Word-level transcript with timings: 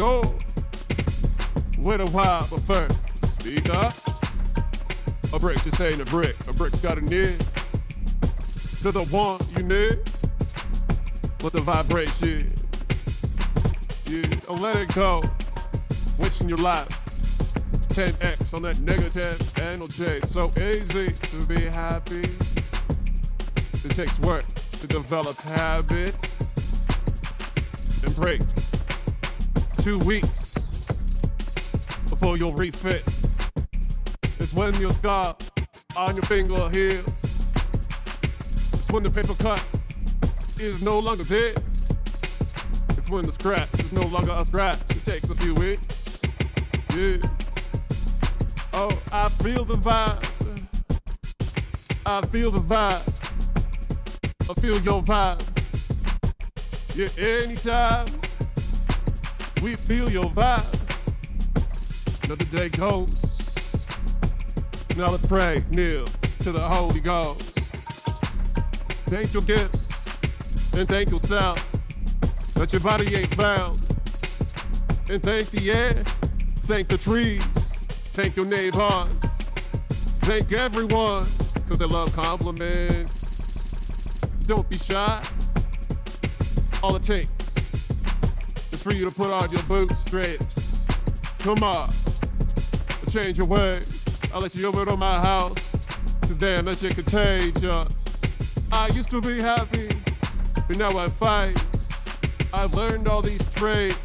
door. 0.00 0.22
Wait 1.76 2.00
a 2.00 2.06
while, 2.06 2.46
but 2.50 2.60
first, 2.60 2.98
speak 3.34 3.68
up. 3.68 3.92
A 5.34 5.38
brick 5.38 5.62
just 5.62 5.78
ain't 5.78 6.00
a 6.00 6.06
brick. 6.06 6.34
A 6.48 6.54
brick's 6.54 6.80
got 6.80 6.96
a 6.96 7.02
need 7.02 7.38
to 8.80 8.90
the 8.92 9.06
one 9.10 9.38
you 9.58 9.62
need. 9.62 9.98
With 11.42 11.52
the 11.52 11.60
vibration. 11.60 12.50
Yeah, 14.06 14.22
don't 14.46 14.62
let 14.62 14.76
it 14.76 14.94
go. 14.94 15.22
Wasting 16.18 16.48
your 16.48 16.56
life. 16.58 16.88
10x 17.92 18.54
on 18.54 18.62
that 18.62 18.78
negative 18.78 19.38
energy. 19.60 20.16
So 20.26 20.48
easy 20.64 21.10
to 21.12 21.44
be 21.44 21.60
happy. 21.66 22.20
It 23.84 23.90
takes 23.90 24.18
work 24.20 24.46
to 24.80 24.86
develop 24.86 25.36
habits 25.42 26.40
and 28.02 28.14
break. 28.16 28.40
Two 29.82 29.98
weeks 30.04 30.54
before 32.10 32.36
you'll 32.36 32.52
refit. 32.52 33.02
It's 34.22 34.52
when 34.52 34.74
your 34.74 34.90
scar 34.90 35.34
on 35.96 36.14
your 36.14 36.24
finger 36.24 36.68
heals. 36.68 37.48
It's 38.74 38.90
when 38.90 39.02
the 39.02 39.10
paper 39.10 39.32
cut 39.42 39.64
is 40.60 40.82
no 40.82 40.98
longer 40.98 41.24
dead. 41.24 41.56
It's 42.98 43.08
when 43.08 43.24
the 43.24 43.32
scratch 43.32 43.72
is 43.82 43.94
no 43.94 44.06
longer 44.08 44.32
a 44.32 44.44
scratch. 44.44 44.80
It 44.90 45.02
takes 45.02 45.30
a 45.30 45.34
few 45.36 45.54
weeks. 45.54 46.18
Yeah. 46.94 47.16
Oh, 48.74 48.90
I 49.14 49.30
feel 49.30 49.64
the 49.64 49.76
vibe. 49.76 50.66
I 52.04 52.20
feel 52.26 52.50
the 52.50 52.58
vibe. 52.58 54.50
I 54.50 54.54
feel 54.60 54.78
your 54.82 55.02
vibe. 55.02 55.40
Yeah, 56.94 57.08
anytime 57.16 58.08
we 59.62 59.74
feel 59.74 60.10
your 60.10 60.30
vibe. 60.30 60.64
Another 62.24 62.44
day 62.56 62.68
goes. 62.70 63.22
Now 64.96 65.10
let's 65.10 65.26
pray, 65.26 65.58
kneel 65.70 66.06
to 66.40 66.52
the 66.52 66.60
Holy 66.60 67.00
Ghost. 67.00 67.42
Thank 69.06 69.34
your 69.34 69.42
gifts 69.42 70.74
and 70.74 70.86
thank 70.86 71.10
yourself 71.10 71.58
that 72.54 72.72
your 72.72 72.80
body 72.80 73.14
ain't 73.14 73.36
bound. 73.36 73.76
And 75.10 75.22
thank 75.22 75.50
the 75.50 75.72
air, 75.72 75.92
thank 76.66 76.88
the 76.88 76.96
trees, 76.96 77.44
thank 78.14 78.36
your 78.36 78.46
neighbors, 78.46 79.10
thank 80.20 80.52
everyone, 80.52 81.26
cause 81.68 81.80
they 81.80 81.86
love 81.86 82.14
compliments. 82.14 84.20
Don't 84.46 84.68
be 84.68 84.78
shy. 84.78 85.22
All 86.82 86.96
it 86.96 87.02
takes 87.02 87.39
for 88.80 88.94
you 88.94 89.08
to 89.08 89.14
put 89.14 89.30
on 89.30 89.50
your 89.50 89.62
bootstraps. 89.64 90.80
Come 91.38 91.62
on, 91.62 91.88
change 93.10 93.38
your 93.38 93.46
ways. 93.46 94.04
I'll 94.32 94.40
let 94.40 94.54
you 94.54 94.66
over 94.66 94.84
to 94.84 94.96
my 94.96 95.18
house, 95.20 95.54
cause 96.22 96.36
damn, 96.36 96.64
that 96.64 96.78
shit 96.78 96.94
contagious. 96.94 97.94
I 98.72 98.88
used 98.88 99.10
to 99.10 99.20
be 99.20 99.40
happy, 99.40 99.88
but 100.66 100.76
now 100.78 100.96
I 100.96 101.08
fight. 101.08 101.62
I've 102.52 102.74
learned 102.74 103.08
all 103.08 103.22
these 103.22 103.44
traits 103.54 103.96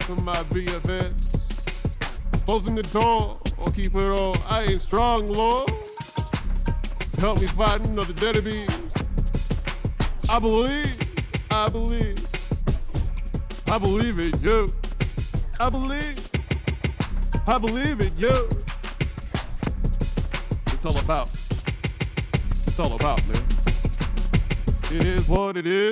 from 0.00 0.24
my 0.24 0.36
BFFs. 0.52 1.94
Closing 2.44 2.74
the 2.74 2.82
door 2.82 3.40
or 3.58 3.68
keep 3.68 3.94
it 3.94 4.04
on. 4.04 4.36
I 4.48 4.62
ain't 4.62 4.80
strong, 4.80 5.28
Lord. 5.28 5.70
Help 7.18 7.40
me 7.40 7.46
fight 7.46 7.86
another 7.88 8.12
deadbeat. 8.12 8.68
I 10.28 10.38
believe, 10.38 10.98
I 11.50 11.68
believe, 11.68 12.33
I 13.70 13.78
believe 13.78 14.18
in 14.18 14.32
you. 14.42 14.68
I 15.58 15.68
believe, 15.70 16.16
I 17.46 17.58
believe 17.58 18.00
in 18.00 18.16
you. 18.16 18.48
It's 20.72 20.84
all 20.84 20.98
about, 20.98 21.26
it's 21.26 22.78
all 22.78 22.94
about, 22.94 23.20
man. 23.28 23.42
It 24.92 25.06
is 25.06 25.28
what 25.28 25.56
it 25.56 25.66
is. 25.66 25.82